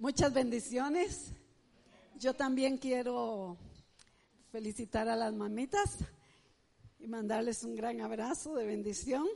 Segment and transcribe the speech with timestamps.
[0.00, 1.32] Muchas bendiciones.
[2.20, 3.56] Yo también quiero
[4.52, 5.96] felicitar a las mamitas
[7.00, 9.26] y mandarles un gran abrazo de bendición.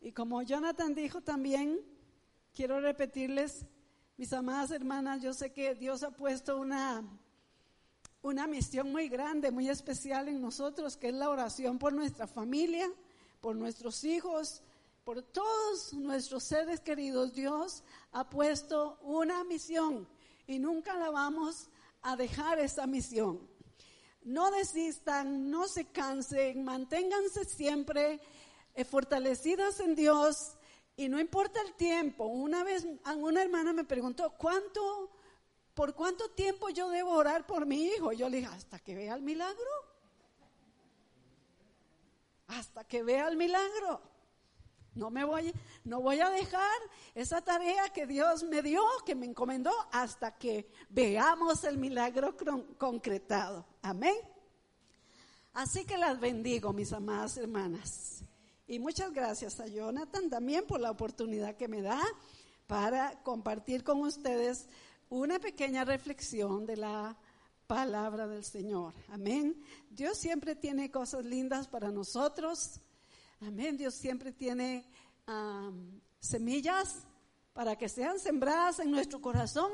[0.00, 1.78] Y como Jonathan dijo también,
[2.52, 3.64] quiero repetirles,
[4.16, 7.04] mis amadas hermanas, yo sé que Dios ha puesto una,
[8.22, 12.90] una misión muy grande, muy especial en nosotros, que es la oración por nuestra familia,
[13.40, 14.64] por nuestros hijos,
[15.04, 17.34] por todos nuestros seres queridos.
[17.34, 17.82] Dios
[18.12, 20.08] ha puesto una misión
[20.46, 21.68] y nunca la vamos
[22.02, 23.48] a dejar esa misión.
[24.22, 28.20] No desistan, no se cansen, manténganse siempre
[28.74, 30.56] eh, fortalecidas en Dios
[30.96, 32.26] y no importa el tiempo.
[32.26, 35.10] Una vez una hermana me preguntó, ¿cuánto,
[35.74, 38.12] por cuánto tiempo yo debo orar por mi hijo?
[38.12, 39.70] Yo le dije, hasta que vea el milagro.
[42.46, 44.11] Hasta que vea el milagro.
[44.94, 45.52] No me voy,
[45.84, 46.78] no voy a dejar
[47.14, 52.36] esa tarea que Dios me dio, que me encomendó, hasta que veamos el milagro
[52.76, 53.66] concretado.
[53.80, 54.16] Amén.
[55.54, 58.24] Así que las bendigo, mis amadas hermanas.
[58.66, 62.00] Y muchas gracias a Jonathan también por la oportunidad que me da
[62.66, 64.68] para compartir con ustedes
[65.10, 67.16] una pequeña reflexión de la
[67.66, 68.94] palabra del Señor.
[69.08, 69.62] Amén.
[69.90, 72.80] Dios siempre tiene cosas lindas para nosotros.
[73.46, 73.76] Amén.
[73.76, 74.84] Dios siempre tiene
[76.20, 77.06] semillas
[77.52, 79.72] para que sean sembradas en nuestro corazón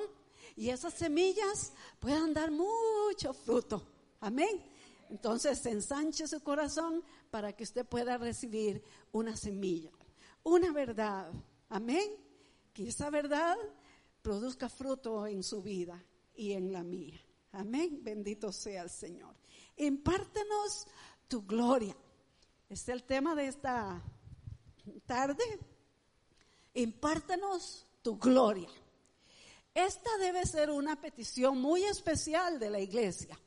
[0.56, 3.86] y esas semillas puedan dar mucho fruto.
[4.20, 4.62] Amén.
[5.10, 9.90] Entonces ensanche su corazón para que usted pueda recibir una semilla,
[10.42, 11.30] una verdad.
[11.68, 12.10] Amén.
[12.72, 13.56] Que esa verdad
[14.22, 16.02] produzca fruto en su vida
[16.34, 17.20] y en la mía.
[17.52, 18.00] Amén.
[18.02, 19.34] Bendito sea el Señor.
[19.76, 20.86] Impártenos
[21.28, 21.94] tu gloria.
[22.68, 24.02] Es el tema de esta
[25.06, 25.42] tarde.
[26.74, 28.68] Impártanos tu gloria.
[29.72, 33.40] Esta debe ser una petición muy especial de la iglesia.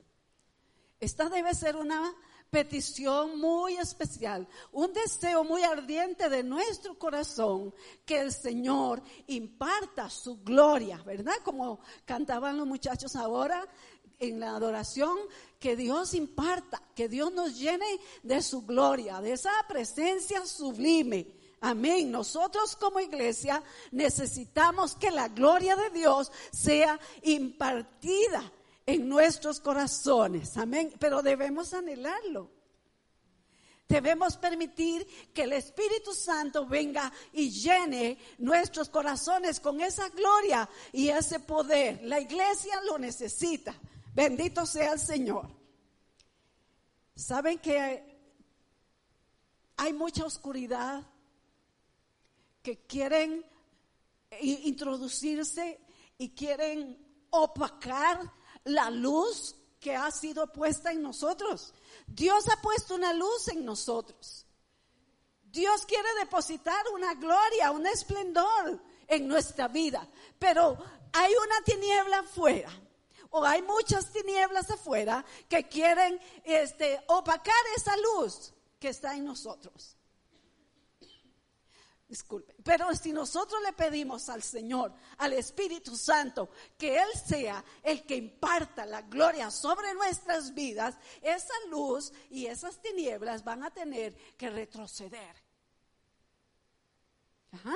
[1.00, 2.16] Esta debe ser una
[2.50, 7.74] petición muy especial, un deseo muy ardiente de nuestro corazón
[8.06, 11.36] que el Señor imparta su gloria, ¿verdad?
[11.46, 13.66] Como cantaban los muchachos ahora,
[14.22, 15.18] en la adoración,
[15.60, 17.86] que Dios imparta, que Dios nos llene
[18.24, 21.28] de su gloria, de esa presencia sublime.
[21.60, 22.12] Amén.
[22.12, 23.62] Nosotros como iglesia
[23.92, 28.52] necesitamos que la gloria de Dios sea impartida
[28.86, 30.58] en nuestros corazones.
[30.58, 30.94] Amén.
[31.00, 32.50] Pero debemos anhelarlo.
[33.88, 41.10] Debemos permitir que el Espíritu Santo venga y llene nuestros corazones con esa gloria y
[41.10, 42.00] ese poder.
[42.04, 43.76] La iglesia lo necesita.
[44.14, 45.48] Bendito sea el Señor.
[47.16, 48.20] Saben que
[49.78, 51.04] hay mucha oscuridad
[52.62, 53.46] que quieren
[54.42, 55.80] introducirse
[56.18, 56.98] y quieren
[57.32, 58.32] opacar
[58.66, 61.74] la luz que ha sido puesta en nosotros.
[62.06, 64.46] Dios ha puesto una luz en nosotros.
[65.44, 70.08] Dios quiere depositar una gloria, un esplendor en nuestra vida,
[70.40, 70.78] pero
[71.12, 72.70] hay una tiniebla afuera
[73.32, 79.98] o hay muchas tinieblas afuera que quieren este, opacar esa luz que está en nosotros.
[82.08, 82.54] Disculpe.
[82.62, 88.18] Pero si nosotros le pedimos al Señor, al Espíritu Santo, que Él sea el que
[88.18, 94.50] imparta la gloria sobre nuestras vidas, esa luz y esas tinieblas van a tener que
[94.50, 95.34] retroceder.
[97.54, 97.76] Ajá.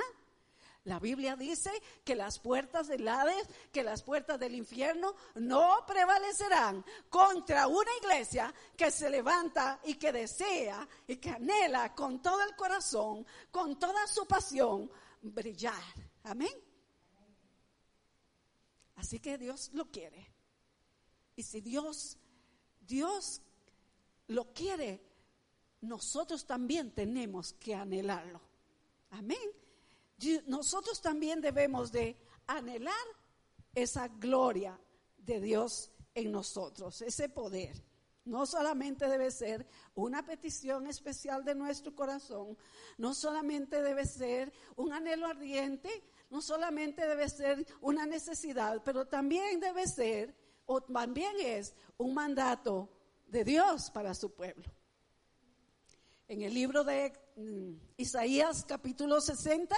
[0.86, 1.70] La Biblia dice
[2.04, 8.54] que las puertas del Hades, que las puertas del infierno no prevalecerán contra una iglesia
[8.76, 14.06] que se levanta y que desea y que anhela con todo el corazón, con toda
[14.06, 14.88] su pasión,
[15.22, 15.82] brillar.
[16.22, 16.54] Amén.
[18.94, 20.24] Así que Dios lo quiere.
[21.34, 22.16] Y si Dios,
[22.80, 23.42] Dios
[24.28, 25.02] lo quiere,
[25.80, 28.40] nosotros también tenemos que anhelarlo.
[29.10, 29.65] Amén
[30.46, 32.16] nosotros también debemos de
[32.46, 32.94] anhelar
[33.74, 34.78] esa gloria
[35.18, 37.84] de Dios en nosotros, ese poder.
[38.24, 42.58] No solamente debe ser una petición especial de nuestro corazón,
[42.98, 49.60] no solamente debe ser un anhelo ardiente, no solamente debe ser una necesidad, pero también
[49.60, 50.34] debe ser,
[50.64, 52.88] o también es, un mandato
[53.28, 54.64] de Dios para su pueblo.
[56.26, 59.76] En el libro de mm, Isaías capítulo 60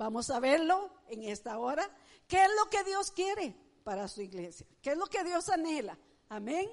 [0.00, 1.86] Vamos a verlo en esta hora.
[2.26, 3.54] ¿Qué es lo que Dios quiere
[3.84, 4.66] para su iglesia?
[4.80, 5.98] ¿Qué es lo que Dios anhela?
[6.30, 6.70] Amén.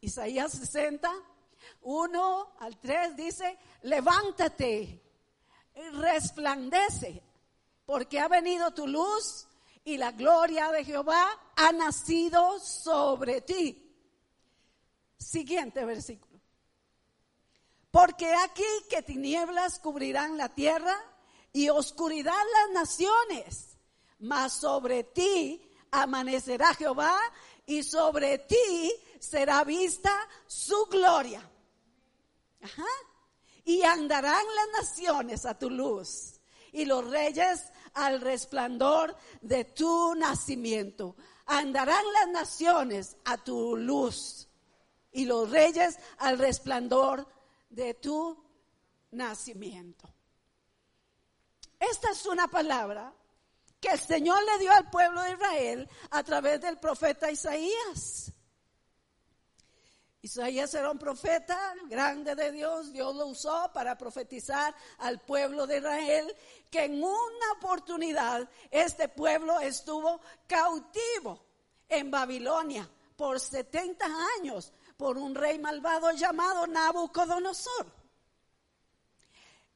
[0.00, 1.10] Isaías 60,
[1.80, 5.02] 1 al 3 dice, levántate,
[5.94, 7.20] resplandece,
[7.84, 9.48] porque ha venido tu luz
[9.82, 13.92] y la gloria de Jehová ha nacido sobre ti.
[15.18, 16.40] Siguiente versículo.
[17.90, 20.96] Porque aquí que tinieblas cubrirán la tierra
[21.52, 23.76] y oscuridad las naciones,
[24.20, 25.60] mas sobre ti
[25.90, 27.18] amanecerá Jehová
[27.66, 30.12] y sobre ti será vista
[30.46, 31.48] su gloria.
[32.62, 32.86] Ajá.
[33.64, 36.40] Y andarán las naciones a tu luz
[36.72, 37.62] y los reyes
[37.94, 41.16] al resplandor de tu nacimiento.
[41.46, 44.48] Andarán las naciones a tu luz
[45.12, 47.26] y los reyes al resplandor
[47.68, 48.42] de tu
[49.10, 50.11] nacimiento.
[51.90, 53.12] Esta es una palabra
[53.80, 58.30] que el Señor le dio al pueblo de Israel a través del profeta Isaías.
[60.20, 61.58] Isaías era un profeta
[61.88, 66.36] grande de Dios, Dios lo usó para profetizar al pueblo de Israel
[66.70, 71.44] que en una oportunidad este pueblo estuvo cautivo
[71.88, 74.06] en Babilonia por 70
[74.38, 78.01] años por un rey malvado llamado Nabucodonosor.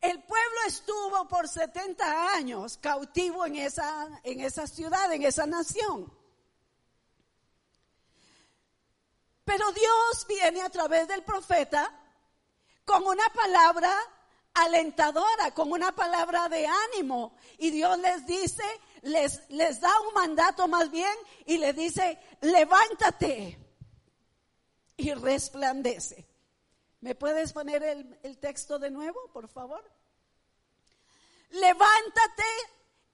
[0.01, 6.13] El pueblo estuvo por 70 años cautivo en esa, en esa ciudad, en esa nación.
[9.45, 11.93] Pero Dios viene a través del profeta
[12.85, 13.93] con una palabra
[14.55, 17.37] alentadora, con una palabra de ánimo.
[17.59, 18.65] Y Dios les dice,
[19.03, 21.15] les, les da un mandato más bien
[21.47, 23.59] y les dice, levántate
[24.97, 26.27] y resplandece.
[27.01, 29.85] ¿Me puedes poner el, texto de nuevo, por favor?
[31.51, 32.45] Levántate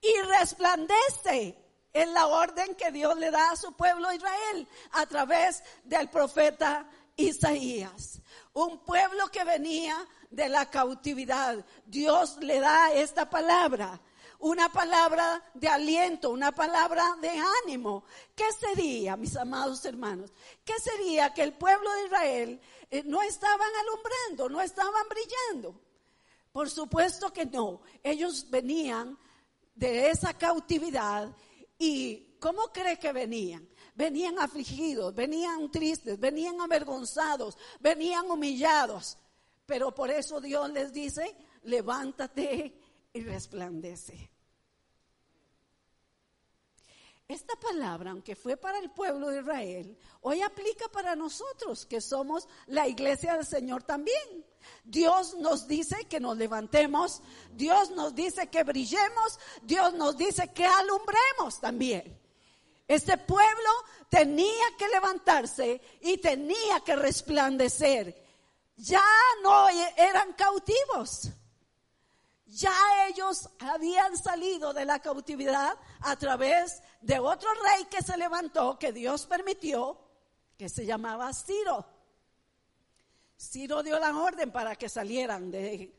[0.01, 1.63] y resplandece
[1.93, 6.89] es la orden que Dios le da a su pueblo Israel a través del profeta
[7.15, 8.19] Isaías.
[8.53, 9.95] Un pueblo que venía
[10.31, 11.63] de la cautividad.
[11.85, 14.01] Dios le da esta palabra,
[14.43, 17.31] una palabra de aliento, una palabra de
[17.63, 18.03] ánimo.
[18.35, 20.31] ¿Qué sería, mis amados hermanos?
[20.63, 25.81] ¿Qué sería que el pueblo de Israel eh, no estaban alumbrando, no estaban brillando?
[26.51, 27.81] Por supuesto que no.
[28.03, 29.17] Ellos venían
[29.75, 31.33] de esa cautividad
[31.77, 33.67] ¿Y cómo cree que venían?
[33.95, 39.17] Venían afligidos, venían tristes, venían avergonzados, venían humillados.
[39.65, 42.73] Pero por eso Dios les dice, levántate
[43.11, 44.32] y resplandece.
[47.33, 52.47] Esta palabra, aunque fue para el pueblo de Israel, hoy aplica para nosotros que somos
[52.67, 54.45] la iglesia del Señor también.
[54.83, 60.67] Dios nos dice que nos levantemos, Dios nos dice que brillemos, Dios nos dice que
[60.67, 62.21] alumbremos también.
[62.87, 63.69] Este pueblo
[64.09, 68.15] tenía que levantarse y tenía que resplandecer.
[68.75, 69.03] Ya
[69.41, 71.31] no eran cautivos.
[72.45, 72.75] Ya
[73.07, 78.93] ellos habían salido de la cautividad a través de otro rey que se levantó, que
[78.93, 79.99] Dios permitió,
[80.57, 81.85] que se llamaba Ciro.
[83.37, 85.91] Ciro dio la orden para que salieran de,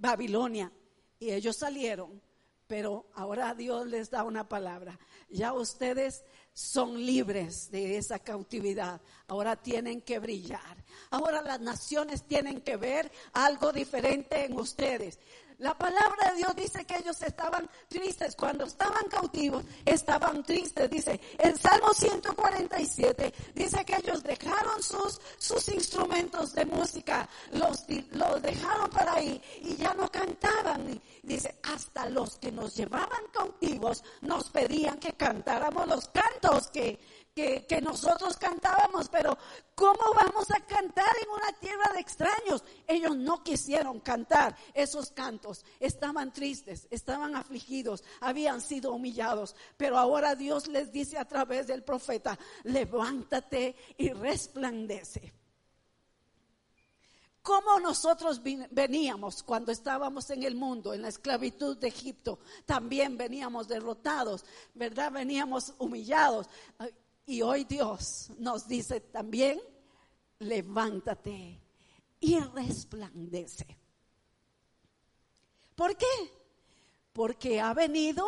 [0.00, 0.70] Babilonia
[1.18, 2.20] y ellos salieron,
[2.66, 4.98] pero ahora Dios les da una palabra.
[5.30, 6.22] Ya ustedes
[6.52, 9.00] son libres de esa cautividad.
[9.26, 10.84] Ahora tienen que brillar.
[11.10, 15.18] Ahora las naciones tienen que ver algo diferente en ustedes.
[15.64, 18.36] La palabra de Dios dice que ellos estaban tristes.
[18.36, 20.90] Cuando estaban cautivos, estaban tristes.
[20.90, 28.42] Dice, en Salmo 147, dice que ellos dejaron sus, sus instrumentos de música, los, los
[28.42, 31.00] dejaron para ahí y ya no cantaban.
[31.22, 37.00] Dice, hasta los que nos llevaban cautivos nos pedían que cantáramos los cantos que,
[37.34, 39.36] que, nosotros cantábamos, pero
[39.74, 42.62] ¿cómo vamos a cantar en una tierra de extraños?
[42.86, 50.34] Ellos no quisieron cantar esos cantos, estaban tristes, estaban afligidos, habían sido humillados, pero ahora
[50.34, 55.32] Dios les dice a través del profeta, levántate y resplandece.
[57.44, 62.38] ¿Cómo nosotros veníamos cuando estábamos en el mundo, en la esclavitud de Egipto?
[62.64, 65.12] También veníamos derrotados, ¿verdad?
[65.12, 66.46] Veníamos humillados.
[67.26, 69.60] Y hoy Dios nos dice también,
[70.38, 71.60] levántate
[72.18, 73.76] y resplandece.
[75.74, 76.06] ¿Por qué?
[77.12, 78.26] Porque ha venido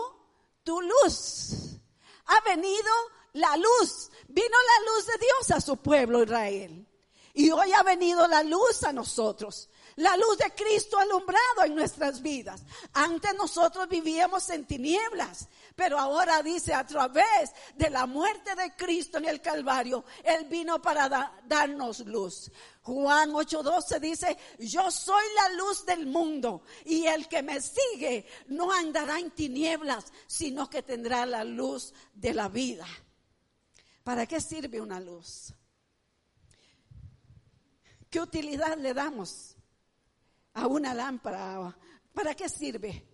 [0.62, 1.78] tu luz.
[2.26, 2.90] Ha venido
[3.34, 4.10] la luz.
[4.28, 6.86] Vino la luz de Dios a su pueblo Israel.
[7.34, 9.68] Y hoy ha venido la luz a nosotros.
[9.96, 12.62] La luz de Cristo alumbrado en nuestras vidas.
[12.92, 19.16] Antes nosotros vivíamos en tinieblas, pero ahora dice a través de la muerte de Cristo
[19.16, 22.50] en el Calvario, Él vino para darnos luz.
[22.86, 28.70] Juan 8:12 dice, yo soy la luz del mundo y el que me sigue no
[28.70, 32.86] andará en tinieblas, sino que tendrá la luz de la vida.
[34.04, 35.52] ¿Para qué sirve una luz?
[38.08, 39.56] ¿Qué utilidad le damos
[40.54, 41.76] a una lámpara?
[42.14, 43.04] ¿Para qué sirve?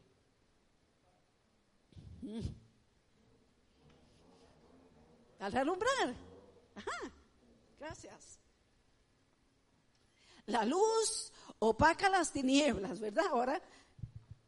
[5.38, 6.14] Al alumbrar.
[6.74, 7.10] Ajá.
[7.80, 8.41] Gracias.
[10.46, 13.24] La luz opaca las tinieblas, ¿verdad?
[13.30, 13.62] Ahora,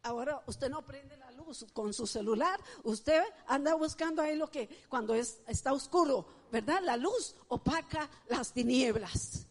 [0.02, 4.68] ahora usted no prende la luz con su celular, usted anda buscando ahí lo que
[4.88, 6.80] cuando es, está oscuro, ¿verdad?
[6.82, 9.46] La luz opaca las tinieblas.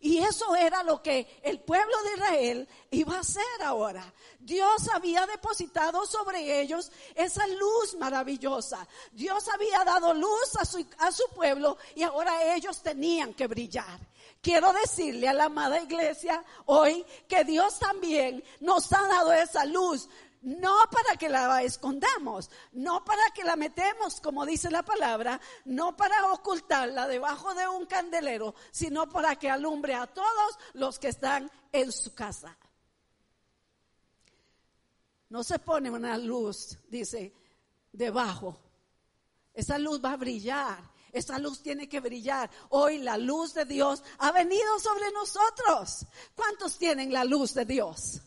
[0.00, 4.12] Y eso era lo que el pueblo de Israel iba a hacer ahora.
[4.38, 8.86] Dios había depositado sobre ellos esa luz maravillosa.
[9.12, 13.98] Dios había dado luz a su, a su pueblo y ahora ellos tenían que brillar.
[14.46, 20.08] Quiero decirle a la amada iglesia hoy que Dios también nos ha dado esa luz,
[20.40, 25.96] no para que la escondamos, no para que la metemos, como dice la palabra, no
[25.96, 31.50] para ocultarla debajo de un candelero, sino para que alumbre a todos los que están
[31.72, 32.56] en su casa.
[35.28, 37.34] No se pone una luz, dice,
[37.90, 38.56] debajo.
[39.52, 40.95] Esa luz va a brillar.
[41.16, 42.50] Esa luz tiene que brillar.
[42.68, 46.04] Hoy la luz de Dios ha venido sobre nosotros.
[46.34, 48.20] ¿Cuántos tienen la luz de Dios?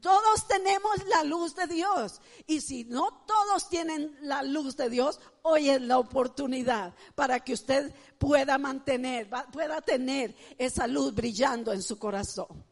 [0.00, 2.20] Todos tenemos la luz de Dios.
[2.46, 7.54] Y si no todos tienen la luz de Dios, hoy es la oportunidad para que
[7.54, 12.64] usted pueda mantener, pueda tener esa luz brillando en su corazón.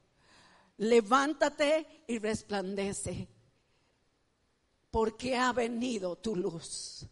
[0.77, 3.27] Levántate y resplandece,
[4.93, 7.09] porque ha venido tu luz.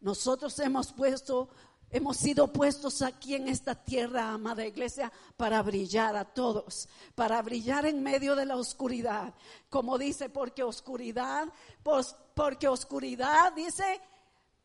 [0.00, 1.48] Nosotros hemos puesto
[1.92, 7.84] Hemos sido puestos aquí en esta tierra, amada iglesia, para brillar a todos, para brillar
[7.84, 9.34] en medio de la oscuridad.
[9.68, 11.48] Como dice, porque oscuridad,
[11.82, 14.00] pues, porque oscuridad, dice,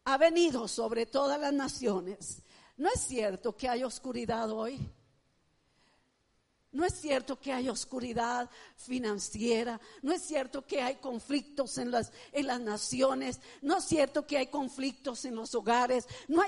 [0.04, 2.44] ha venido sobre todas las naciones.
[2.78, 4.80] ¿No es cierto que hay oscuridad hoy?
[6.76, 12.12] No es cierto que hay oscuridad financiera, no es cierto que hay conflictos en las,
[12.34, 16.44] en las naciones, no es cierto que hay conflictos en los hogares, no,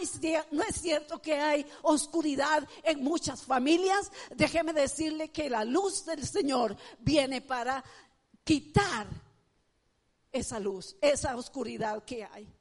[0.52, 4.12] no es cierto que hay oscuridad en muchas familias.
[4.36, 7.82] Déjeme decirle que la luz del Señor viene para
[8.44, 9.08] quitar
[10.30, 12.54] esa luz, esa oscuridad que hay.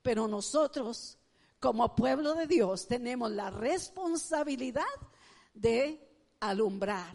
[0.00, 1.18] Pero nosotros,
[1.58, 4.86] como pueblo de Dios, tenemos la responsabilidad
[5.52, 6.09] de
[6.40, 7.14] alumbrar,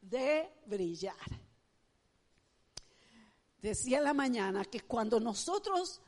[0.00, 1.14] de brillar.
[3.62, 6.02] Decía la mañana que cuando nosotros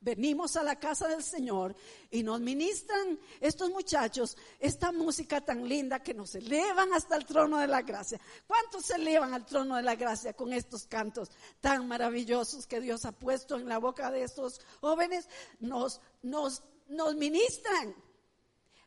[0.00, 1.74] venimos a la casa del Señor
[2.10, 7.58] y nos ministran estos muchachos esta música tan linda que nos elevan hasta el trono
[7.58, 8.20] de la gracia.
[8.46, 13.04] ¿Cuántos se elevan al trono de la gracia con estos cantos tan maravillosos que Dios
[13.04, 15.28] ha puesto en la boca de estos jóvenes?
[15.58, 17.94] Nos, nos, nos ministran,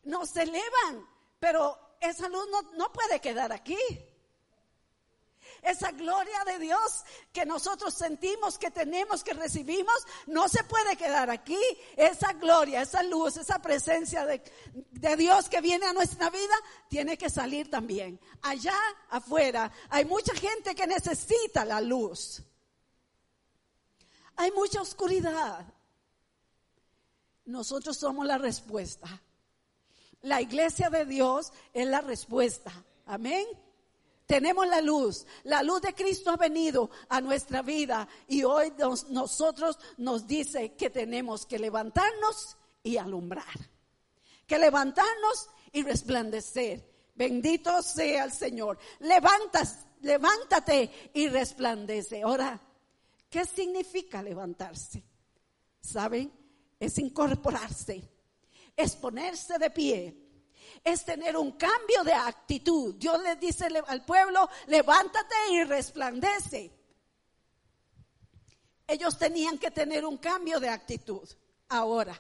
[0.04, 1.06] nos elevan,
[1.40, 3.78] pero esa luz no, puede quedar aquí.
[5.62, 11.30] Esa gloria de Dios que nosotros sentimos, que tenemos, que recibimos, no se puede quedar
[11.30, 11.60] aquí.
[11.96, 14.42] Esa gloria, esa luz, esa presencia de,
[14.74, 16.56] de, Dios que viene a nuestra vida,
[16.90, 18.20] tiene que salir también.
[18.42, 18.76] Allá
[19.10, 22.42] afuera hay mucha gente que necesita la luz.
[24.38, 25.72] Hay mucha oscuridad.
[27.46, 29.22] Nosotros somos la respuesta.
[30.24, 32.72] La iglesia de Dios es la respuesta.
[33.06, 33.46] Amén.
[34.26, 35.26] Tenemos la luz.
[35.44, 38.72] La luz de Cristo ha venido a nuestra vida y hoy
[39.10, 43.70] nosotros nos dice que tenemos que levantarnos y alumbrar.
[44.48, 46.90] Que levantarnos y resplandecer.
[47.16, 48.78] Bendito sea el Señor.
[49.00, 52.22] Levantas, levántate y resplandece.
[52.22, 52.60] Ahora,
[53.30, 55.04] ¿qué significa levantarse?
[55.82, 56.32] ¿Saben?
[56.80, 58.02] Es incorporarse
[58.76, 60.18] es ponerse de pie,
[60.84, 62.96] es tener un cambio de actitud.
[62.96, 66.72] Dios le dice al pueblo, levántate y resplandece.
[68.88, 71.28] Ellos tenían que tener un cambio de actitud
[71.70, 72.20] ahora.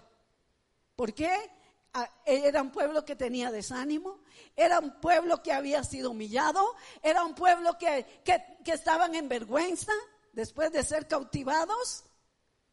[0.96, 1.52] ¿Por qué?
[1.94, 4.22] Ah, era un pueblo que tenía desánimo,
[4.56, 6.64] era un pueblo que había sido humillado,
[7.02, 9.92] era un pueblo que, que, que estaban en vergüenza
[10.32, 12.06] después de ser cautivados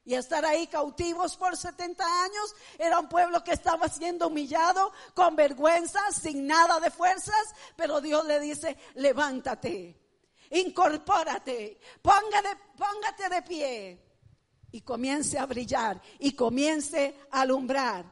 [0.08, 2.56] y estar ahí cautivos por 70 años.
[2.78, 8.24] Era un pueblo que estaba siendo humillado, con vergüenza, sin nada de fuerzas, pero Dios
[8.24, 10.00] le dice, levántate,
[10.52, 14.02] incorpórate, póngate, póngate de pie
[14.72, 18.06] y comience a brillar y comience a alumbrar.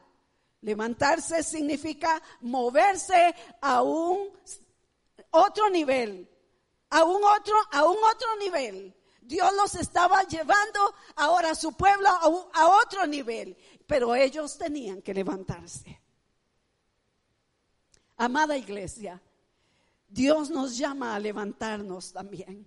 [0.61, 4.29] Levantarse significa moverse a un
[5.31, 6.29] otro nivel,
[6.91, 8.93] a un otro, a un otro nivel.
[9.27, 15.13] Dios los estaba llevando ahora a su pueblo a, otro nivel, pero ellos tenían que
[15.13, 16.01] levantarse.
[18.15, 19.21] Amada iglesia,
[20.07, 22.65] Dios nos llama a levantarnos también.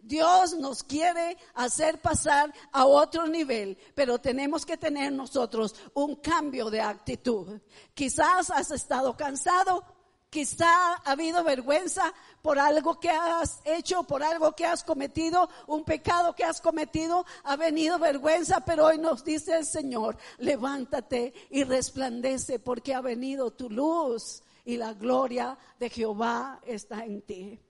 [0.00, 6.70] Dios nos quiere hacer pasar a otro nivel, pero tenemos que tener nosotros un cambio
[6.70, 7.60] de actitud.
[7.94, 9.84] Quizás has estado cansado,
[10.32, 15.84] quizá ha habido vergüenza por algo que has hecho, por algo que has cometido, un
[15.84, 21.64] pecado que has cometido, ha venido vergüenza, pero hoy nos dice el Señor, levántate y
[21.64, 27.60] resplandece porque ha venido tu luz y la gloria de Jehová está en ti.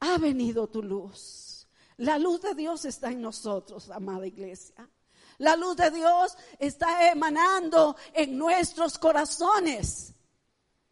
[0.00, 1.68] Ha venido tu luz.
[1.98, 4.88] La luz de Dios está en nosotros, amada iglesia.
[5.36, 10.13] La luz de Dios está emanando en nuestros corazones.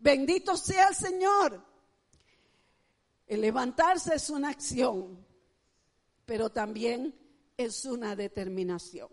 [0.03, 1.65] Bendito sea el Señor.
[3.25, 5.25] El levantarse es una acción,
[6.27, 7.15] pero también
[7.57, 9.09] es una determinación.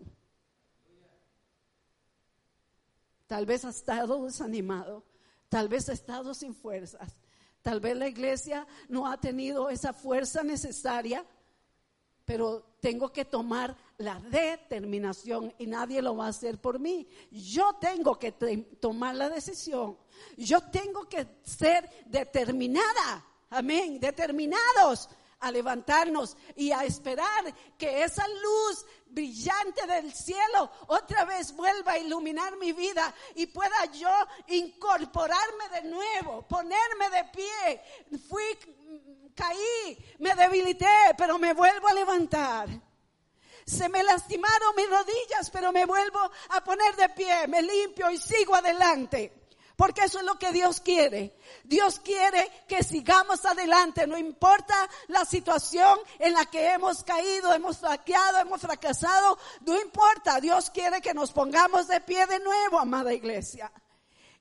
[3.28, 5.04] Tal vez ha estado desanimado,
[5.48, 7.16] tal vez ha estado sin fuerzas,
[7.62, 11.24] tal vez la iglesia no ha tenido esa fuerza necesaria,
[12.30, 17.08] pero tengo que tomar la determinación y nadie lo va a hacer por mí.
[17.32, 18.30] Yo tengo que
[18.78, 19.98] tomar la decisión.
[20.36, 23.26] Yo tengo que ser determinada.
[23.50, 23.98] Amén.
[23.98, 25.08] Determinados
[25.40, 31.98] a levantarnos y a esperar que esa luz brillante del cielo otra vez vuelva a
[31.98, 34.12] iluminar mi vida y pueda yo
[34.46, 38.18] incorporarme de nuevo, ponerme de pie.
[38.28, 38.44] Fui,
[39.34, 42.68] caí, me debilité, pero me vuelvo a levantar.
[43.66, 46.18] Se me lastimaron mis rodillas, pero me vuelvo
[46.48, 49.40] a poner de pie, me limpio y sigo adelante.
[49.80, 51.38] Porque eso es lo que Dios quiere.
[51.64, 54.74] Dios quiere que sigamos adelante, no importa
[55.08, 60.38] la situación en la que hemos caído, hemos flaqueado, hemos fracasado, no importa.
[60.38, 63.72] Dios quiere que nos pongamos de pie de nuevo, amada iglesia.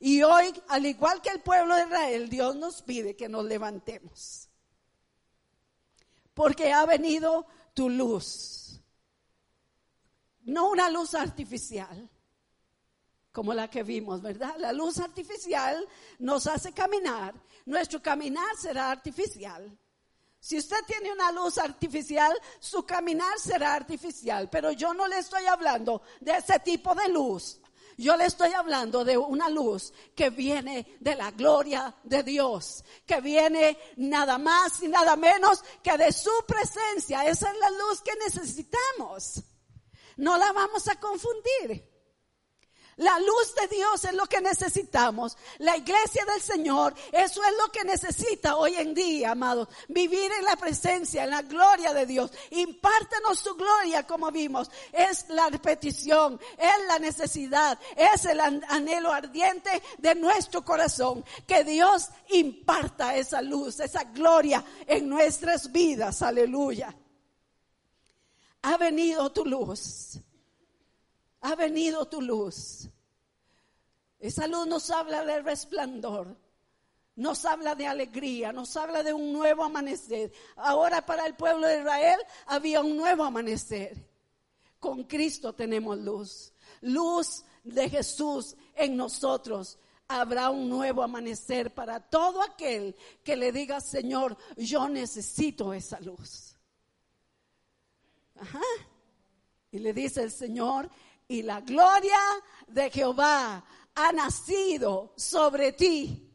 [0.02, 4.49] Y hoy, al igual que el pueblo de Israel, Dios nos pide que nos levantemos.
[6.39, 8.80] Porque ha venido tu luz.
[10.43, 12.10] No una luz artificial
[13.34, 14.56] como la que vimos, ¿verdad?
[14.58, 15.86] La luz artificial
[16.19, 17.34] nos hace caminar,
[17.65, 19.78] nuestro caminar será artificial.
[20.39, 25.45] Si usted tiene una luz artificial, su caminar será artificial, pero yo no le estoy
[25.45, 27.60] hablando de ese tipo de luz.
[28.00, 33.20] Yo le estoy hablando de una luz que viene de la gloria de Dios, que
[33.20, 37.26] viene nada más y nada menos que de su presencia.
[37.26, 39.44] Esa es la luz que necesitamos.
[40.16, 41.88] No la vamos a confundir.
[43.00, 45.38] La luz de Dios es lo que necesitamos.
[45.60, 49.70] La iglesia del Señor, eso es lo que necesita hoy en día, amados.
[49.88, 52.30] Vivir en la presencia, en la gloria de Dios.
[52.52, 54.70] Impártanos su gloria, como vimos.
[54.92, 61.24] Es la repetición, es la necesidad, es el anhelo ardiente de nuestro corazón.
[61.48, 66.22] Que Dios imparta esa luz, esa gloria en nuestras vidas.
[66.22, 66.94] Aleluya.
[68.64, 70.20] Ha venido tu luz
[71.41, 72.89] ha venido tu luz.
[74.19, 76.36] Esa luz nos habla del resplandor,
[77.15, 80.32] nos habla de alegría, nos habla de un nuevo amanecer.
[80.58, 84.10] Ahora para el pueblo de Israel había un nuevo amanecer.
[84.80, 89.78] Con Cristo tenemos luz, luz de Jesús en nosotros.
[90.08, 96.56] Habrá un nuevo amanecer para todo aquel que le diga, Señor, yo necesito esa luz.
[98.36, 98.62] Ajá.
[99.71, 100.89] Y le dice el Señor,
[101.30, 102.20] y la gloria
[102.68, 103.63] de Jehová
[103.96, 106.28] ha nacido sobre ti.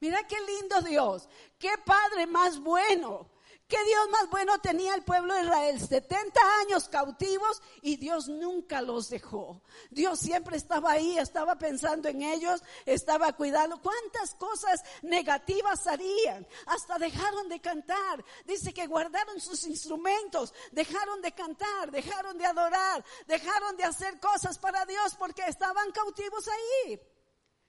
[0.00, 3.28] Mira qué lindo Dios, qué Padre más bueno.
[3.70, 5.80] ¿Qué Dios más bueno tenía el pueblo de Israel?
[5.80, 9.62] 70 años cautivos y Dios nunca los dejó.
[9.90, 13.80] Dios siempre estaba ahí, estaba pensando en ellos, estaba cuidando.
[13.80, 16.48] ¿Cuántas cosas negativas harían?
[16.66, 18.24] Hasta dejaron de cantar.
[18.44, 24.58] Dice que guardaron sus instrumentos, dejaron de cantar, dejaron de adorar, dejaron de hacer cosas
[24.58, 27.00] para Dios porque estaban cautivos ahí.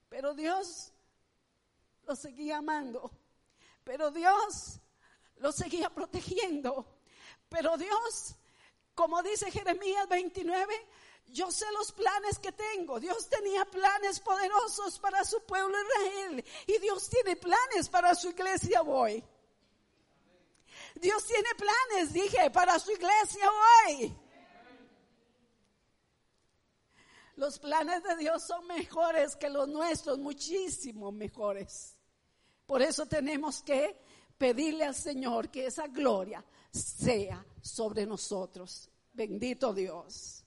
[0.10, 0.92] Pero Dios
[2.08, 3.12] los seguía amando.
[3.84, 4.81] Pero Dios
[5.42, 6.86] lo seguía protegiendo.
[7.50, 8.36] Pero Dios,
[8.94, 10.88] como dice Jeremías 29,
[11.28, 13.00] yo sé los planes que tengo.
[13.00, 16.46] Dios tenía planes poderosos para su pueblo Israel.
[16.68, 19.24] Y Dios tiene planes para su iglesia hoy.
[20.96, 23.50] Dios tiene planes, dije, para su iglesia
[23.88, 24.16] hoy.
[27.36, 31.96] Los planes de Dios son mejores que los nuestros, muchísimo mejores.
[32.68, 34.00] Por eso tenemos que
[34.42, 38.90] pedirle al Señor que esa gloria sea sobre nosotros.
[39.14, 40.44] Bendito Dios.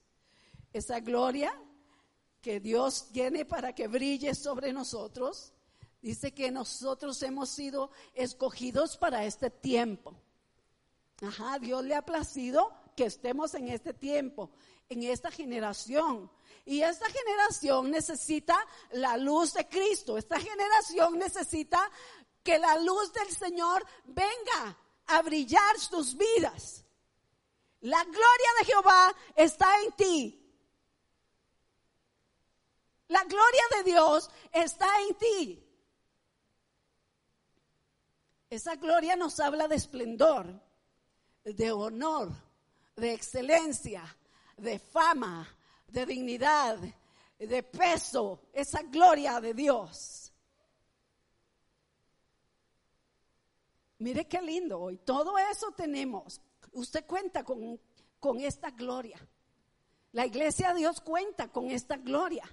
[0.72, 1.56] Esa gloria
[2.42, 5.52] que Dios tiene para que brille sobre nosotros.
[6.02, 10.12] Dice que nosotros hemos sido escogidos para este tiempo.
[11.22, 14.50] Ajá, Dios le ha placido que estemos en este tiempo,
[14.88, 16.28] en esta generación.
[16.66, 18.56] Y esta generación necesita
[18.90, 20.18] la luz de Cristo.
[20.18, 21.90] Esta generación necesita
[22.44, 26.84] que la luz del Señor venga a brillar sus vidas.
[27.80, 30.40] La gloria de Jehová está en ti.
[33.08, 35.60] La gloria de Dios está en ti.
[38.50, 40.46] Esa gloria nos habla de esplendor,
[41.44, 42.30] de honor,
[42.94, 44.02] de excelencia,
[44.56, 45.46] de fama,
[45.88, 46.78] de dignidad,
[47.38, 48.40] de peso.
[48.52, 50.23] Esa gloria de Dios.
[53.98, 54.98] Mire qué lindo hoy.
[54.98, 56.40] Todo eso tenemos.
[56.72, 57.80] Usted cuenta con,
[58.18, 59.18] con esta gloria.
[60.12, 62.44] La iglesia de Dios cuenta con esta gloria.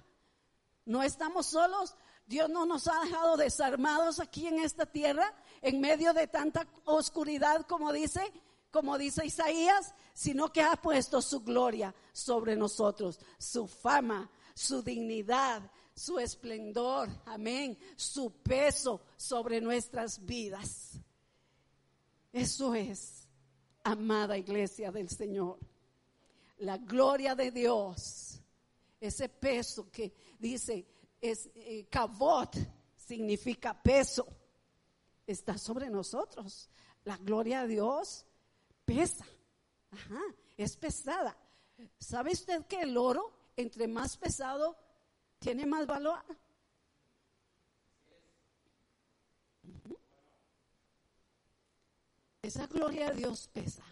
[0.84, 1.96] No estamos solos.
[2.26, 7.66] Dios no nos ha dejado desarmados aquí en esta tierra, en medio de tanta oscuridad,
[7.66, 8.32] como dice,
[8.70, 15.62] como dice Isaías, sino que ha puesto su gloria sobre nosotros, su fama, su dignidad,
[15.94, 21.01] su esplendor, amén, su peso sobre nuestras vidas.
[22.32, 23.28] Eso es,
[23.84, 25.58] amada iglesia del Señor.
[26.58, 28.40] La gloria de Dios,
[29.00, 30.86] ese peso que dice,
[31.20, 31.86] es eh,
[32.96, 34.26] significa peso,
[35.26, 36.70] está sobre nosotros.
[37.04, 38.24] La gloria de Dios
[38.84, 39.26] pesa,
[39.90, 40.20] ajá,
[40.56, 41.36] es pesada.
[41.98, 44.76] ¿Sabe usted que el oro, entre más pesado,
[45.38, 46.18] tiene más valor?
[52.42, 53.84] Esa gloria de Dios pesa.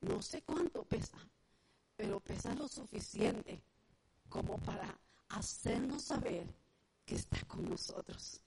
[0.00, 1.18] No sé cuánto pesa,
[1.96, 3.62] pero pesa lo suficiente
[4.28, 6.46] como para hacernos saber
[7.04, 8.40] que está con nosotros.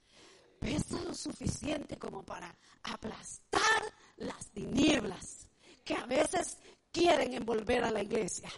[0.59, 5.47] Pesa lo suficiente como para aplastar las tinieblas
[5.85, 6.57] que a veces
[6.91, 8.51] quieren envolver a la iglesia.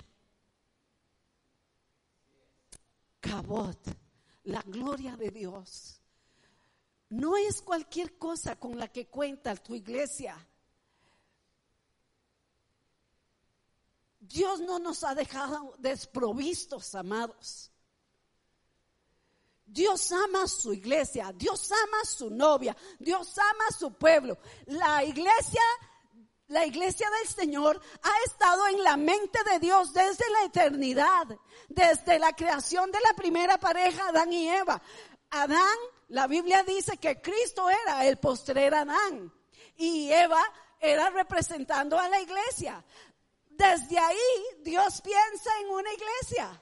[3.20, 3.80] Cabot,
[4.46, 6.01] la gloria de Dios
[7.12, 10.36] no es cualquier cosa con la que cuenta tu iglesia.
[14.20, 17.70] Dios no nos ha dejado desprovistos, amados.
[19.66, 24.38] Dios ama a su iglesia, Dios ama a su novia, Dios ama a su pueblo.
[24.68, 25.62] La iglesia,
[26.48, 31.28] la iglesia del Señor ha estado en la mente de Dios desde la eternidad,
[31.68, 34.82] desde la creación de la primera pareja, Adán y Eva.
[35.30, 35.78] Adán
[36.12, 39.34] la Biblia dice que Cristo era el postrer Adán
[39.78, 40.44] y Eva
[40.78, 42.84] era representando a la iglesia.
[43.48, 44.18] Desde ahí
[44.60, 46.62] Dios piensa en una iglesia.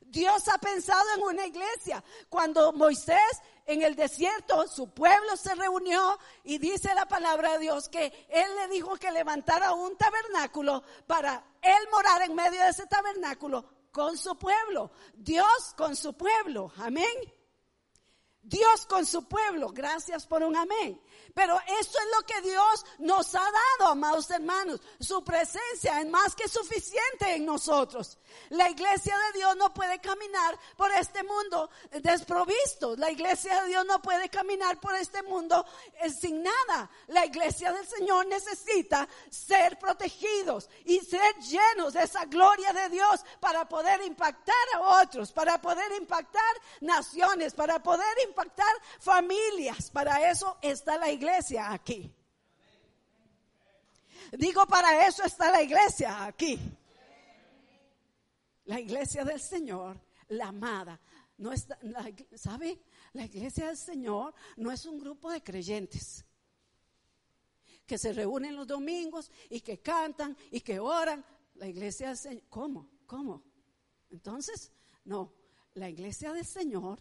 [0.00, 2.02] Dios ha pensado en una iglesia.
[2.30, 3.20] Cuando Moisés
[3.66, 8.56] en el desierto, su pueblo se reunió y dice la palabra de Dios que él
[8.56, 14.16] le dijo que levantara un tabernáculo para él morar en medio de ese tabernáculo con
[14.16, 14.90] su pueblo.
[15.14, 16.72] Dios con su pueblo.
[16.78, 17.35] Amén.
[18.46, 19.70] Dios con su pueblo.
[19.72, 21.00] Gracias por un amén.
[21.36, 24.80] Pero eso es lo que Dios nos ha dado, amados hermanos.
[24.98, 28.16] Su presencia es más que suficiente en nosotros.
[28.48, 31.68] La iglesia de Dios no puede caminar por este mundo
[32.00, 32.96] desprovisto.
[32.96, 35.66] La iglesia de Dios no puede caminar por este mundo
[36.00, 36.88] eh, sin nada.
[37.08, 43.20] La iglesia del Señor necesita ser protegidos y ser llenos de esa gloria de Dios
[43.40, 46.42] para poder impactar a otros, para poder impactar
[46.80, 49.90] naciones, para poder impactar familias.
[49.90, 52.12] Para eso está la iglesia iglesia aquí.
[54.32, 56.58] Digo, para eso está la iglesia aquí.
[58.66, 61.00] La iglesia del Señor, la amada.
[61.38, 61.78] No está,
[62.34, 62.80] ¿Sabe?
[63.12, 66.24] La iglesia del Señor no es un grupo de creyentes
[67.86, 71.24] que se reúnen los domingos y que cantan y que oran.
[71.54, 72.88] La iglesia del Señor, ¿cómo?
[73.06, 73.42] ¿Cómo?
[74.10, 74.72] Entonces,
[75.04, 75.32] no,
[75.74, 76.98] la iglesia del Señor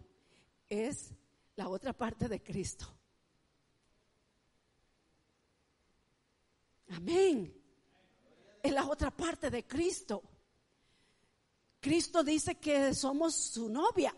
[0.67, 1.11] es
[1.55, 2.94] la otra parte de Cristo.
[6.89, 7.53] Amén.
[8.61, 10.23] Es la otra parte de Cristo.
[11.79, 14.13] Cristo dice que somos su novia.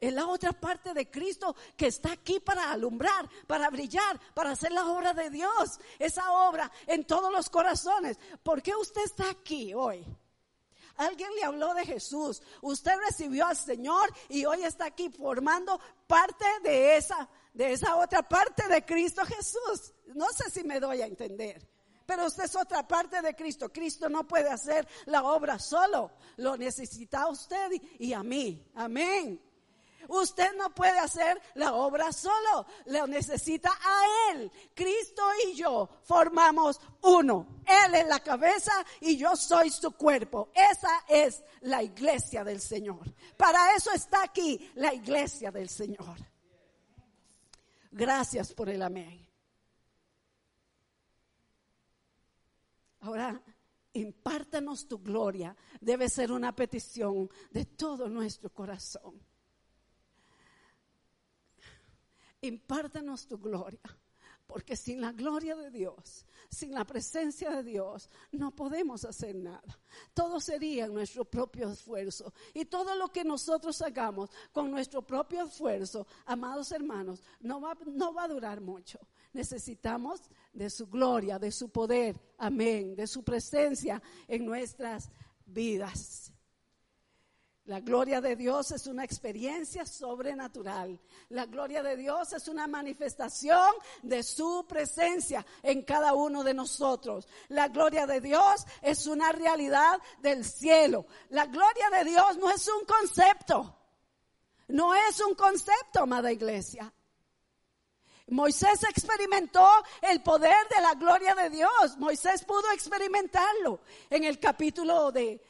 [0.00, 4.72] Es la otra parte de Cristo que está aquí para alumbrar, para brillar, para hacer
[4.72, 5.78] la obra de Dios.
[5.98, 8.18] Esa obra en todos los corazones.
[8.42, 10.02] ¿Por qué usted está aquí hoy?
[11.06, 12.42] Alguien le habló de Jesús.
[12.62, 18.22] Usted recibió al Señor y hoy está aquí formando parte de esa, de esa otra
[18.22, 19.92] parte de Cristo Jesús.
[20.14, 21.66] No sé si me doy a entender.
[22.06, 23.72] Pero usted es otra parte de Cristo.
[23.72, 26.10] Cristo no puede hacer la obra solo.
[26.38, 28.68] Lo necesita a usted y a mí.
[28.74, 29.40] Amén.
[30.08, 34.50] Usted no puede hacer la obra solo, lo necesita a Él.
[34.74, 37.62] Cristo y yo formamos uno.
[37.66, 40.50] Él es la cabeza y yo soy su cuerpo.
[40.54, 43.02] Esa es la iglesia del Señor.
[43.36, 46.16] Para eso está aquí la iglesia del Señor.
[47.92, 49.26] Gracias por el amén.
[53.00, 53.40] Ahora,
[53.94, 55.56] impártanos tu gloria.
[55.80, 59.20] Debe ser una petición de todo nuestro corazón.
[62.40, 63.80] Impártanos tu gloria.
[64.46, 69.78] Porque sin la gloria de Dios, sin la presencia de Dios, no podemos hacer nada.
[70.12, 72.32] Todo sería nuestro propio esfuerzo.
[72.52, 78.12] Y todo lo que nosotros hagamos con nuestro propio esfuerzo, amados hermanos, no va, no
[78.12, 78.98] va a durar mucho.
[79.32, 80.20] Necesitamos
[80.52, 85.10] de su gloria, de su poder, amén, de su presencia en nuestras
[85.46, 86.32] vidas.
[87.66, 90.98] La gloria de Dios es una experiencia sobrenatural.
[91.28, 93.70] La gloria de Dios es una manifestación
[94.02, 97.28] de su presencia en cada uno de nosotros.
[97.48, 101.06] La gloria de Dios es una realidad del cielo.
[101.28, 103.76] La gloria de Dios no es un concepto.
[104.68, 106.92] No es un concepto, amada iglesia.
[108.28, 109.68] Moisés experimentó
[110.02, 111.98] el poder de la gloria de Dios.
[111.98, 115.42] Moisés pudo experimentarlo en el capítulo de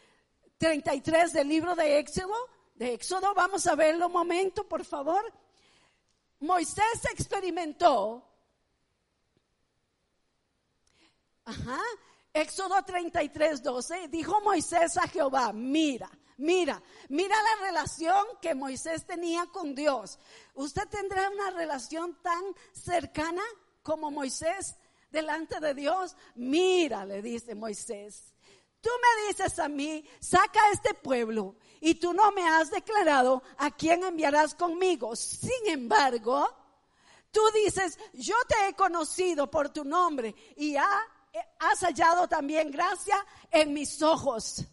[0.60, 2.34] 33 del libro de Éxodo.
[2.74, 5.22] De Éxodo, vamos a verlo un momento, por favor.
[6.40, 8.22] Moisés experimentó.
[11.46, 11.80] Ajá.
[12.34, 14.08] Éxodo 33, 12.
[14.08, 20.18] Dijo Moisés a Jehová: Mira, mira, mira la relación que Moisés tenía con Dios.
[20.52, 23.42] ¿Usted tendrá una relación tan cercana
[23.82, 24.76] como Moisés
[25.10, 26.14] delante de Dios?
[26.34, 28.34] Mira, le dice Moisés.
[28.80, 33.42] Tú me dices a mí, saca a este pueblo y tú no me has declarado
[33.58, 35.14] a quién enviarás conmigo.
[35.16, 36.48] Sin embargo,
[37.30, 43.72] tú dices, yo te he conocido por tu nombre y has hallado también gracia en
[43.74, 44.64] mis ojos.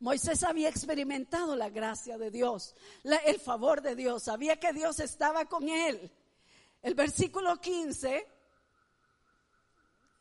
[0.00, 2.74] Moisés había experimentado la gracia de Dios,
[3.04, 6.10] el favor de Dios, sabía que Dios estaba con él.
[6.82, 8.26] El versículo 15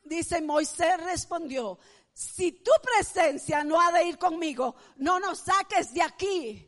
[0.04, 1.80] dice, Moisés respondió,
[2.14, 6.68] si tu presencia no ha de ir conmigo, no nos saques de aquí.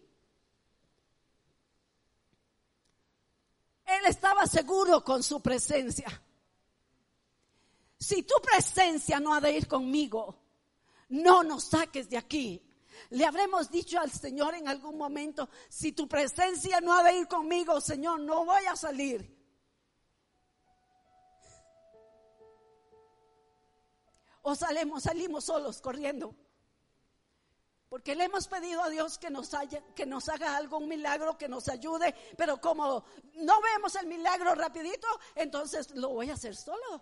[3.86, 6.22] Él estaba seguro con su presencia.
[8.00, 10.40] Si tu presencia no ha de ir conmigo,
[11.10, 12.62] no nos saques de aquí.
[13.12, 17.28] Le habremos dicho al Señor en algún momento, si tu presencia no ha de ir
[17.28, 19.43] conmigo, Señor, no voy a salir.
[24.44, 26.36] O salimos, salimos solos corriendo.
[27.90, 31.38] Porque le hemos pedido a Dios que nos, haya, que nos haga algo, un milagro,
[31.38, 33.04] que nos ayude, pero como
[33.36, 37.02] no vemos el milagro rapidito, entonces lo voy a hacer solo.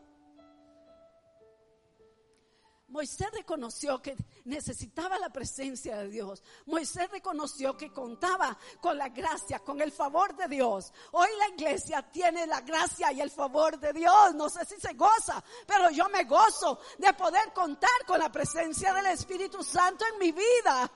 [2.92, 6.44] Moisés reconoció que necesitaba la presencia de Dios.
[6.66, 10.92] Moisés reconoció que contaba con la gracia, con el favor de Dios.
[11.12, 14.36] Hoy la iglesia tiene la gracia y el favor de Dios.
[14.36, 18.94] No sé si se goza, pero yo me gozo de poder contar con la presencia
[18.94, 20.92] del Espíritu Santo en mi vida.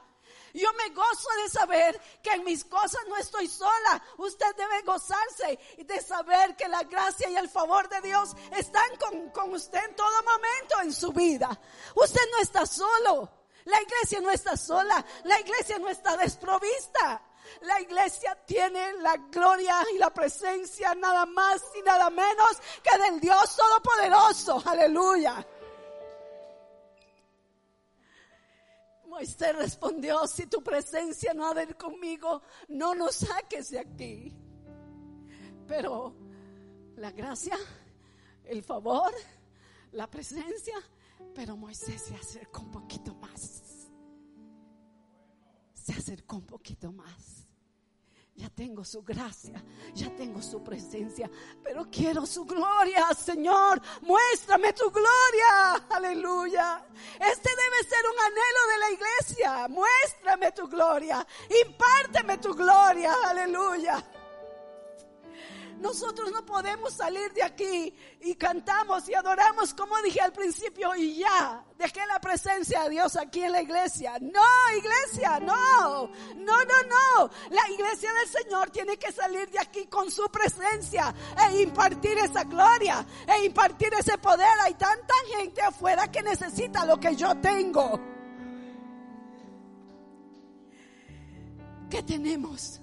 [0.55, 4.01] Yo me gozo de saber que en mis cosas no estoy sola.
[4.17, 9.29] Usted debe gozarse de saber que la gracia y el favor de Dios están con,
[9.31, 11.59] con usted en todo momento en su vida.
[11.93, 13.29] Usted no está solo.
[13.65, 15.05] La iglesia no está sola.
[15.25, 17.21] La iglesia no está desprovista.
[17.61, 23.19] La iglesia tiene la gloria y la presencia nada más y nada menos que del
[23.19, 24.63] Dios Todopoderoso.
[24.65, 25.45] Aleluya.
[29.15, 34.35] Moisés respondió, si tu presencia no ha de ir conmigo, no nos saques de aquí.
[35.65, 36.13] Pero
[36.97, 37.57] la gracia,
[38.43, 39.13] el favor,
[39.93, 40.75] la presencia,
[41.33, 43.89] pero Moisés se acercó un poquito más.
[45.73, 47.44] Se acercó un poquito más.
[48.35, 51.29] Ya tengo su gracia, ya tengo su presencia,
[51.63, 53.81] pero quiero su gloria, Señor.
[54.01, 55.85] Muéstrame tu gloria.
[55.89, 56.85] Aleluya.
[57.13, 59.67] Este debe ser un anhelo de la iglesia.
[59.69, 61.25] Muéstrame tu gloria.
[61.65, 63.13] Impárteme tu gloria.
[63.25, 64.03] Aleluya.
[65.79, 71.17] Nosotros no podemos salir de aquí y cantamos y adoramos como dije al principio y
[71.17, 74.13] ya, dejé la presencia de Dios aquí en la iglesia.
[74.21, 74.41] No,
[74.77, 76.83] iglesia, no, no, no,
[77.49, 81.13] La iglesia del Señor tiene que salir de aquí con su presencia
[81.49, 84.47] e impartir esa gloria, e impartir ese poder.
[84.63, 87.99] Hay tanta gente afuera que necesita lo que yo tengo.
[91.89, 92.81] ¿Qué tenemos?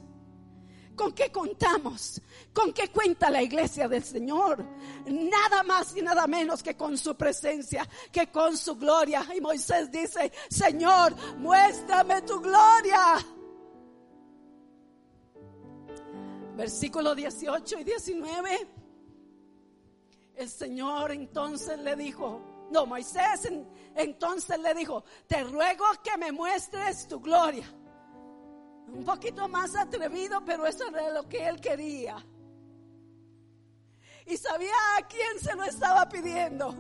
[0.97, 2.21] ¿Con qué contamos?
[2.53, 4.65] ¿Con qué cuenta la iglesia del Señor?
[5.07, 9.27] Nada más y nada menos que con su presencia, que con su gloria.
[9.35, 13.19] Y Moisés dice, Señor, muéstrame tu gloria.
[16.57, 18.69] Versículo 18 y 19.
[20.35, 23.49] El Señor entonces le dijo, no, Moisés
[23.95, 27.67] entonces le dijo, te ruego que me muestres tu gloria.
[28.89, 32.17] Un poquito más atrevido, pero eso era lo que él quería.
[34.27, 36.75] Y sabía a quién se lo estaba pidiendo.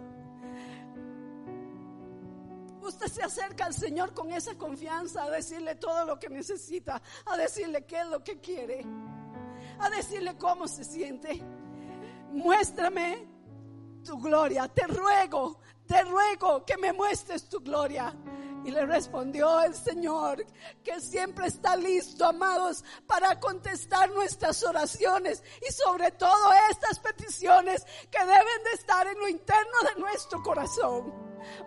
[2.82, 7.36] Usted se acerca al Señor con esa confianza a decirle todo lo que necesita, a
[7.36, 8.84] decirle qué es lo que quiere,
[9.82, 11.42] a decirle cómo se siente.
[12.30, 13.28] Muéstrame
[14.04, 18.14] tu gloria, te ruego, te ruego que me muestres tu gloria.
[18.64, 20.46] Y le respondió el Señor
[20.84, 28.20] que siempre está listo, amados, para contestar nuestras oraciones y sobre todo estas peticiones que
[28.20, 31.12] deben de estar en lo interno de nuestro corazón.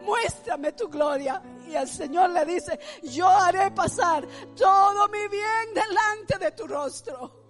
[0.01, 1.41] Muéstrame tu gloria.
[1.67, 4.25] Y el Señor le dice, yo haré pasar
[4.56, 7.44] todo mi bien delante de tu rostro.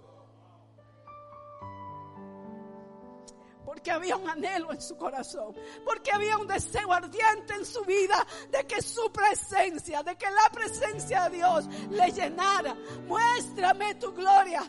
[3.76, 8.26] Porque había un anhelo en su corazón, porque había un deseo ardiente en su vida
[8.50, 12.74] de que su presencia, de que la presencia de Dios le llenara.
[13.06, 14.62] Muéstrame tu gloria.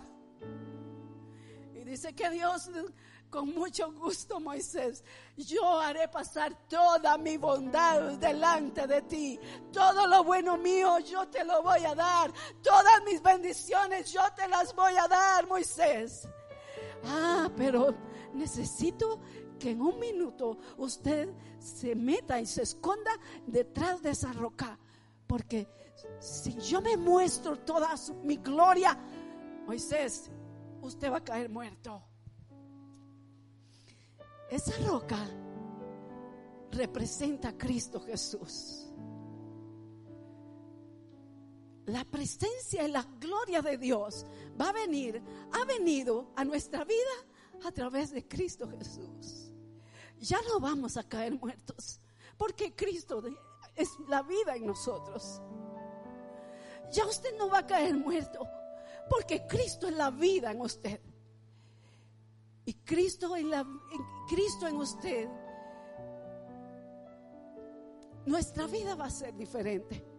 [1.73, 2.69] Y dice que Dios
[3.29, 5.05] con mucho gusto, Moisés,
[5.37, 9.39] yo haré pasar toda mi bondad delante de ti.
[9.71, 12.29] Todo lo bueno mío yo te lo voy a dar.
[12.61, 16.27] Todas mis bendiciones yo te las voy a dar, Moisés.
[17.05, 17.95] Ah, pero
[18.38, 19.19] necesito
[19.60, 23.12] que en un minuto usted se meta y se esconda
[23.45, 24.78] detrás de esa roca.
[25.26, 25.67] Porque
[26.19, 28.97] si yo me muestro toda mi gloria,
[29.65, 30.32] Moisés,
[30.82, 32.02] usted va a caer muerto.
[34.50, 35.17] Esa roca
[36.71, 38.88] representa a Cristo Jesús.
[41.88, 44.26] La presencia y la gloria de Dios
[44.60, 45.21] va a venir,
[45.54, 46.95] ha venido a nuestra vida
[47.65, 49.51] a través de Cristo Jesús.
[50.19, 51.99] Ya no vamos a caer muertos,
[52.37, 53.23] porque Cristo
[53.75, 55.41] es la vida en nosotros.
[56.91, 58.47] Ya usted no va a caer muerto,
[59.09, 61.01] porque Cristo es la vida en usted.
[62.65, 63.65] Y Cristo en, la,
[64.27, 65.29] Cristo en usted,
[68.25, 70.16] nuestra vida va a ser diferente.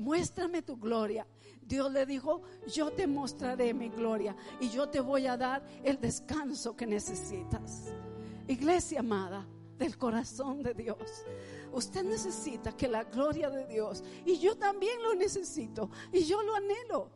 [0.00, 1.26] Muéstrame tu gloria.
[1.60, 6.00] Dios le dijo, yo te mostraré mi gloria y yo te voy a dar el
[6.00, 7.92] descanso que necesitas.
[8.48, 11.26] Iglesia amada del corazón de Dios.
[11.72, 16.54] Usted necesita que la gloria de Dios, y yo también lo necesito, y yo lo
[16.54, 17.10] anhelo.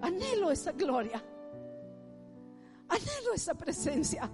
[0.00, 1.22] Anhelo esa gloria.
[2.88, 4.30] Anhelo esa presencia.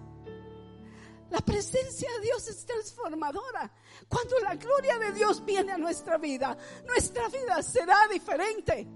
[1.30, 3.72] La presencia de Dios es transformadora.
[4.08, 8.86] Cuando la gloria de Dios viene a nuestra vida, nuestra vida será diferente.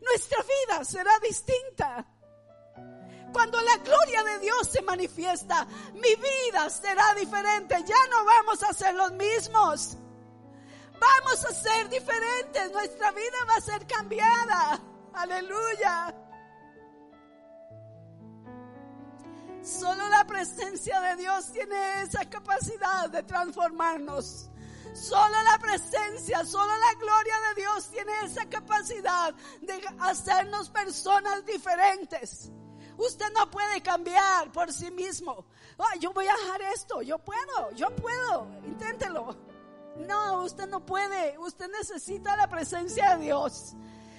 [0.00, 2.06] Nuestra vida será distinta.
[3.32, 7.76] Cuando la gloria de Dios se manifiesta, mi vida será diferente.
[7.84, 9.96] Ya no vamos a ser los mismos.
[11.00, 12.70] Vamos a ser diferentes.
[12.72, 14.80] Nuestra vida va a ser cambiada.
[15.14, 16.23] Aleluya.
[19.64, 24.50] Solo la presencia de Dios tiene esa capacidad de transformarnos.
[24.92, 32.52] Solo la presencia, solo la gloria de Dios tiene esa capacidad de hacernos personas diferentes.
[32.98, 35.46] Usted no puede cambiar por sí mismo.
[35.98, 39.34] yo voy a dejar esto, yo puedo, yo puedo, inténtelo.
[39.96, 43.74] No, usted no puede, usted necesita la presencia de Dios.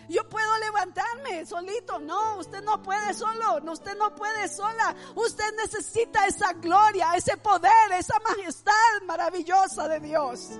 [0.08, 2.00] Yo puedo levantarme solito.
[2.00, 3.60] No, usted no puede solo.
[3.72, 4.96] Usted no puede sola.
[5.16, 10.60] Usted necesita esa gloria, ese poder, esa majestad maravillosa de Dios.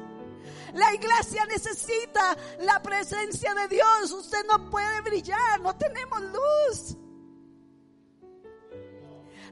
[0.74, 4.12] La iglesia necesita la presencia de Dios.
[4.12, 5.62] Usted no puede brillar.
[5.62, 6.98] No tenemos luz.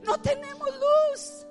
[0.03, 1.47] No tenemos luz.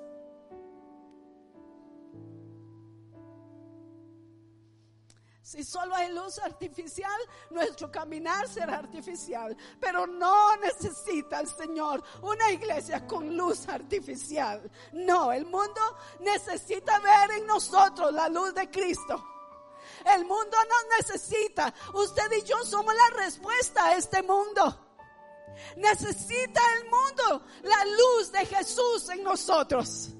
[5.53, 9.55] Si solo hay luz artificial, nuestro caminar será artificial.
[9.79, 14.67] Pero no necesita el Señor una iglesia con luz artificial.
[14.93, 15.79] No, el mundo
[16.21, 19.23] necesita ver en nosotros la luz de Cristo.
[20.15, 21.71] El mundo nos necesita.
[21.93, 24.89] Usted y yo somos la respuesta a este mundo.
[25.77, 30.15] Necesita el mundo la luz de Jesús en nosotros.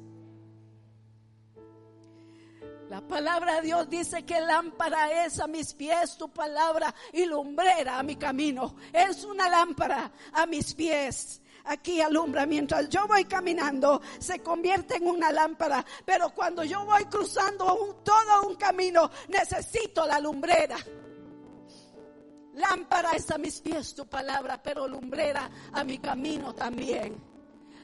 [2.93, 7.97] La palabra de Dios dice que lámpara es a mis pies tu palabra y lumbrera
[7.97, 8.75] a mi camino.
[8.93, 11.41] Es una lámpara a mis pies.
[11.63, 15.83] Aquí alumbra mientras yo voy caminando, se convierte en una lámpara.
[16.05, 20.77] Pero cuando yo voy cruzando todo un camino, necesito la lumbrera.
[22.53, 27.32] Lámpara es a mis pies tu palabra, pero lumbrera a mi camino también.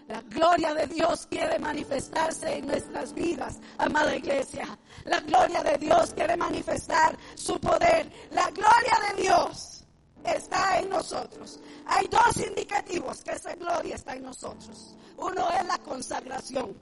[0.09, 4.65] La gloria de Dios quiere manifestarse en nuestras vidas, amada iglesia.
[5.05, 8.11] La gloria de Dios quiere manifestar su poder.
[8.31, 9.85] La gloria de Dios
[10.25, 11.59] está en nosotros.
[11.85, 14.97] Hay dos indicativos que esa gloria está en nosotros.
[15.15, 16.75] Uno es la consagración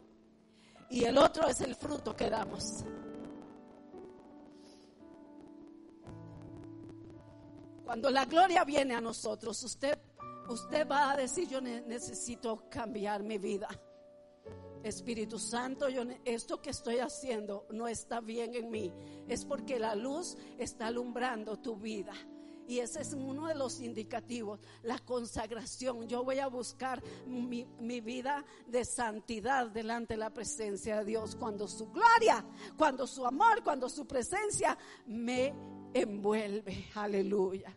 [0.90, 2.86] y el otro es el fruto que damos.
[7.84, 10.00] Cuando la gloria viene a nosotros, usted
[10.50, 13.68] usted va a decir, yo necesito cambiar mi vida.
[14.84, 18.94] Espíritu Santo, yo, esto que estoy haciendo no está bien en mí.
[19.28, 22.14] Es porque la luz está alumbrando tu vida.
[22.68, 26.06] Y ese es uno de los indicativos, la consagración.
[26.08, 31.38] Yo voy a buscar mi, mi, vida de santidad delante de la presencia de Dios.
[31.38, 32.46] Cuando su gloria,
[32.78, 35.54] cuando su amor, cuando su presencia me
[35.94, 36.90] envuelve.
[36.96, 37.74] Aleluya.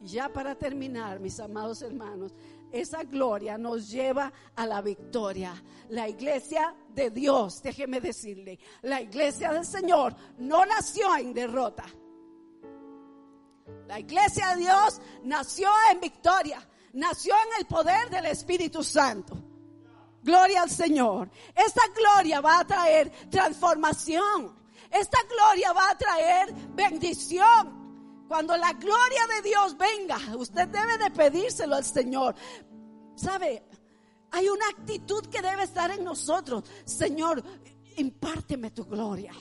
[0.00, 2.34] Ya para terminar, mis amados hermanos,
[2.72, 5.62] esa gloria nos lleva a la victoria.
[5.90, 11.84] La iglesia de Dios, déjeme decirle, la iglesia del Señor no nació en derrota.
[13.86, 19.36] La iglesia de Dios nació en victoria, nació en el poder del Espíritu Santo.
[20.22, 21.30] Gloria al Señor.
[21.54, 24.54] Esta gloria va a traer transformación.
[24.90, 27.79] Esta gloria va a traer bendición.
[28.30, 32.36] Cuando la gloria de Dios venga, usted debe de pedírselo al Señor.
[33.16, 33.64] ¿Sabe?
[34.30, 36.62] Hay una actitud que debe estar en nosotros.
[36.84, 37.42] Señor,
[37.96, 39.32] impárteme tu gloria.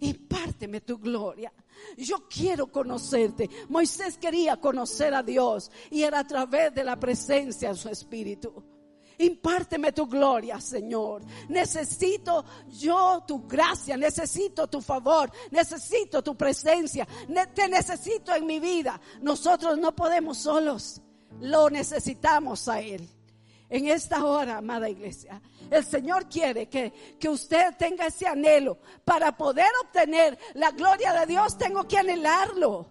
[0.00, 1.54] Impárteme tu gloria.
[1.96, 3.48] Yo quiero conocerte.
[3.70, 8.62] Moisés quería conocer a Dios y era a través de la presencia de su espíritu.
[9.18, 11.22] Impárteme tu gloria, Señor.
[11.48, 17.06] Necesito yo tu gracia, necesito tu favor, necesito tu presencia,
[17.54, 19.00] te necesito en mi vida.
[19.20, 21.00] Nosotros no podemos solos,
[21.40, 23.08] lo necesitamos a Él.
[23.68, 25.40] En esta hora, amada iglesia,
[25.70, 28.76] el Señor quiere que, que usted tenga ese anhelo.
[29.02, 32.86] Para poder obtener la gloria de Dios, tengo que anhelarlo.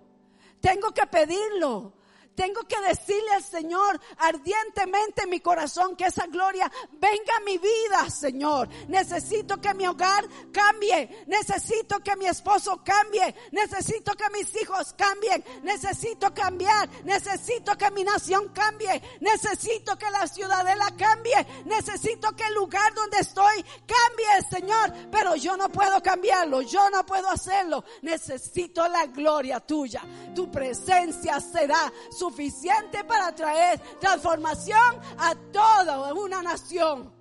[0.60, 1.94] Tengo que pedirlo.
[2.36, 7.58] Tengo que decirle al Señor ardientemente en mi corazón que esa gloria venga a mi
[7.58, 8.70] vida, Señor.
[8.88, 11.24] Necesito que mi hogar cambie.
[11.28, 13.36] Necesito que mi esposo cambie.
[13.52, 15.44] Necesito que mis hijos cambien.
[15.64, 16.90] Necesito cambiar.
[17.04, 19.02] Necesito que mi nación cambie.
[19.20, 21.46] Necesito que la ciudadela cambie.
[21.66, 25.10] Necesito que el lugar donde estoy cambie, Señor.
[25.12, 26.62] Pero yo no puedo cambiarlo.
[26.62, 27.84] Yo no puedo hacerlo.
[28.02, 30.02] Necesito la gloria tuya.
[30.34, 37.12] Tu presencia será suficiente para traer transformación a toda una nación.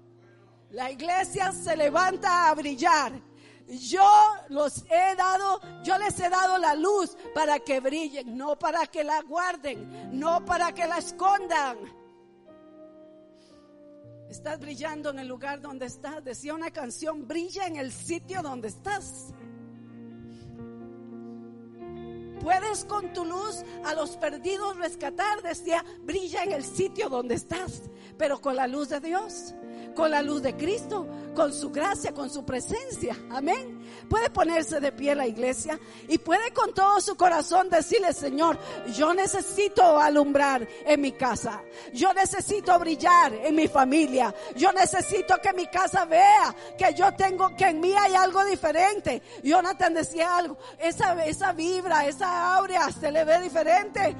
[0.72, 3.12] La iglesia se levanta a brillar.
[3.66, 4.10] Yo
[4.48, 9.02] los he dado, yo les he dado la luz para que brillen, no para que
[9.02, 11.78] la guarden, no para que la escondan.
[14.28, 16.22] Estás brillando en el lugar donde estás.
[16.22, 19.32] Decía una canción, brilla en el sitio donde estás.
[22.40, 27.82] Puedes con tu luz a los perdidos rescatar, decía, brilla en el sitio donde estás,
[28.16, 29.54] pero con la luz de Dios
[29.94, 33.16] con la luz de Cristo, con su gracia, con su presencia.
[33.30, 33.80] Amén.
[34.08, 35.78] Puede ponerse de pie la iglesia
[36.08, 38.58] y puede con todo su corazón decirle, Señor,
[38.94, 41.62] yo necesito alumbrar en mi casa.
[41.92, 44.34] Yo necesito brillar en mi familia.
[44.56, 49.22] Yo necesito que mi casa vea que yo tengo, que en mí hay algo diferente.
[49.42, 54.16] Jonathan decía algo, esa, esa vibra, esa aurea se le ve diferente.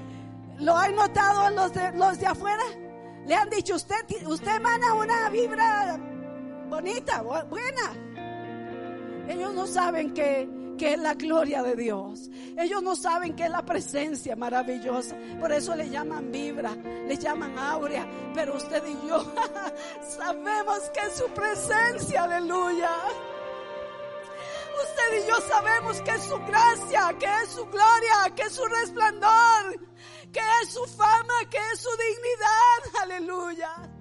[0.59, 2.65] ¿Lo hay notado los los de afuera?
[3.31, 5.97] Le han dicho, usted, usted emana una vibra
[6.69, 7.93] bonita, buena.
[9.29, 12.29] Ellos no saben que, que es la gloria de Dios.
[12.59, 15.17] Ellos no saben que es la presencia maravillosa.
[15.39, 18.05] Por eso le llaman vibra, le llaman áurea.
[18.35, 19.25] Pero usted y yo
[20.09, 22.91] sabemos que es su presencia, aleluya.
[24.83, 28.65] Usted y yo sabemos que es su gracia, que es su gloria, que es su
[28.65, 29.79] resplandor,
[30.33, 33.03] que es su fama, que es su dignidad.
[33.03, 34.00] Aleluya.